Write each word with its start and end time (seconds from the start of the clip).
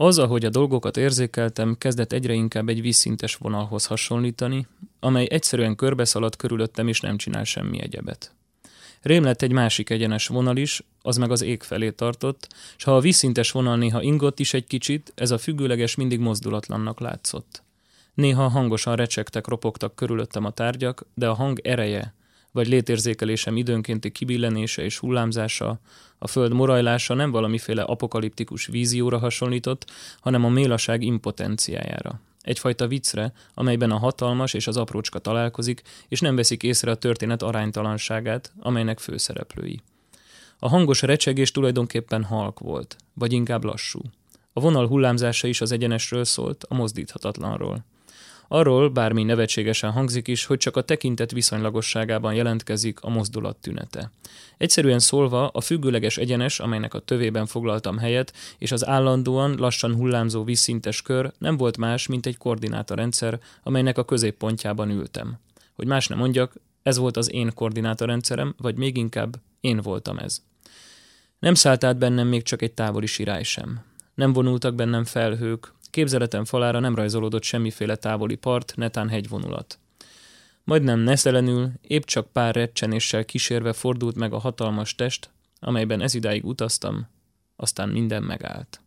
Az, 0.00 0.18
ahogy 0.18 0.44
a 0.44 0.50
dolgokat 0.50 0.96
érzékeltem, 0.96 1.78
kezdett 1.78 2.12
egyre 2.12 2.32
inkább 2.32 2.68
egy 2.68 2.80
vízszintes 2.80 3.36
vonalhoz 3.36 3.86
hasonlítani, 3.86 4.66
amely 5.00 5.26
egyszerűen 5.30 5.76
körbeszaladt 5.76 6.36
körülöttem 6.36 6.88
és 6.88 7.00
nem 7.00 7.16
csinál 7.16 7.44
semmi 7.44 7.82
egyebet. 7.82 8.34
Rém 9.02 9.22
lett 9.22 9.42
egy 9.42 9.52
másik 9.52 9.90
egyenes 9.90 10.26
vonal 10.26 10.56
is, 10.56 10.82
az 11.02 11.16
meg 11.16 11.30
az 11.30 11.42
ég 11.42 11.62
felé 11.62 11.90
tartott, 11.90 12.48
és 12.76 12.84
ha 12.84 12.96
a 12.96 13.00
vízszintes 13.00 13.50
vonal 13.50 13.76
néha 13.76 14.02
ingott 14.02 14.38
is 14.38 14.54
egy 14.54 14.66
kicsit, 14.66 15.12
ez 15.14 15.30
a 15.30 15.38
függőleges 15.38 15.94
mindig 15.94 16.18
mozdulatlannak 16.18 17.00
látszott. 17.00 17.62
Néha 18.14 18.48
hangosan 18.48 18.96
recsegtek, 18.96 19.46
ropogtak 19.46 19.94
körülöttem 19.94 20.44
a 20.44 20.50
tárgyak, 20.50 21.06
de 21.14 21.28
a 21.28 21.34
hang 21.34 21.60
ereje, 21.64 22.14
vagy 22.58 22.68
létérzékelésem 22.68 23.56
időnkénti 23.56 24.10
kibillenése 24.10 24.82
és 24.82 24.98
hullámzása, 24.98 25.80
a 26.18 26.26
föld 26.26 26.52
morajlása 26.52 27.14
nem 27.14 27.30
valamiféle 27.30 27.82
apokaliptikus 27.82 28.66
vízióra 28.66 29.18
hasonlított, 29.18 29.90
hanem 30.20 30.44
a 30.44 30.48
mélaság 30.48 31.02
impotenciájára. 31.02 32.20
Egyfajta 32.40 32.86
viccre, 32.86 33.32
amelyben 33.54 33.90
a 33.90 33.98
hatalmas 33.98 34.54
és 34.54 34.66
az 34.66 34.76
aprócska 34.76 35.18
találkozik, 35.18 35.82
és 36.08 36.20
nem 36.20 36.36
veszik 36.36 36.62
észre 36.62 36.90
a 36.90 36.94
történet 36.94 37.42
aránytalanságát, 37.42 38.52
amelynek 38.60 38.98
főszereplői. 38.98 39.80
A 40.58 40.68
hangos 40.68 41.02
recsegés 41.02 41.50
tulajdonképpen 41.50 42.24
halk 42.24 42.58
volt, 42.58 42.96
vagy 43.14 43.32
inkább 43.32 43.64
lassú. 43.64 44.00
A 44.52 44.60
vonal 44.60 44.86
hullámzása 44.86 45.48
is 45.48 45.60
az 45.60 45.72
egyenesről 45.72 46.24
szólt, 46.24 46.64
a 46.68 46.74
mozdíthatatlanról. 46.74 47.84
Arról 48.48 48.88
bármi 48.88 49.22
nevetségesen 49.22 49.90
hangzik 49.90 50.28
is, 50.28 50.44
hogy 50.44 50.58
csak 50.58 50.76
a 50.76 50.82
tekintet 50.82 51.30
viszonylagosságában 51.30 52.34
jelentkezik 52.34 53.00
a 53.00 53.08
mozdulat 53.08 53.56
tünete. 53.56 54.10
Egyszerűen 54.56 54.98
szólva, 54.98 55.48
a 55.48 55.60
függőleges 55.60 56.16
egyenes, 56.16 56.60
amelynek 56.60 56.94
a 56.94 56.98
tövében 56.98 57.46
foglaltam 57.46 57.98
helyet, 57.98 58.32
és 58.58 58.72
az 58.72 58.86
állandóan, 58.86 59.54
lassan 59.58 59.94
hullámzó 59.94 60.44
vízszintes 60.44 61.02
kör 61.02 61.32
nem 61.38 61.56
volt 61.56 61.76
más, 61.76 62.06
mint 62.06 62.26
egy 62.26 62.36
koordinátorrendszer, 62.36 63.40
amelynek 63.62 63.98
a 63.98 64.04
középpontjában 64.04 64.90
ültem. 64.90 65.38
Hogy 65.74 65.86
más 65.86 66.06
nem 66.06 66.18
mondjak, 66.18 66.54
ez 66.82 66.98
volt 66.98 67.16
az 67.16 67.32
én 67.32 67.54
koordinátorrendszerem, 67.54 68.54
vagy 68.58 68.76
még 68.76 68.96
inkább 68.96 69.36
én 69.60 69.80
voltam 69.80 70.18
ez. 70.18 70.42
Nem 71.38 71.54
szállt 71.54 71.84
át 71.84 71.98
bennem 71.98 72.28
még 72.28 72.42
csak 72.42 72.62
egy 72.62 72.72
távoli 72.72 73.06
sirály 73.06 73.42
sem. 73.42 73.84
Nem 74.14 74.32
vonultak 74.32 74.74
bennem 74.74 75.04
felhők, 75.04 75.72
Képzeletem 75.90 76.44
falára 76.44 76.80
nem 76.80 76.94
rajzolódott 76.94 77.42
semmiféle 77.42 77.96
távoli 77.96 78.36
part, 78.36 78.72
netán 78.76 79.08
hegyvonulat. 79.08 79.78
Majdnem 80.64 80.98
neszelenül, 80.98 81.70
épp 81.80 82.02
csak 82.02 82.32
pár 82.32 82.54
recsenéssel 82.54 83.24
kísérve 83.24 83.72
fordult 83.72 84.16
meg 84.16 84.32
a 84.32 84.38
hatalmas 84.38 84.94
test, 84.94 85.30
amelyben 85.60 86.00
ezidáig 86.00 86.44
utaztam, 86.44 87.08
aztán 87.56 87.88
minden 87.88 88.22
megállt. 88.22 88.80